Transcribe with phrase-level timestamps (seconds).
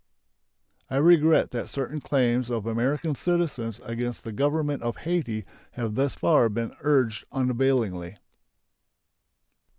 [0.89, 6.15] I regret that certain claims of American citizens against the Government of Hayti have thus
[6.15, 8.15] far been urged unavailingly.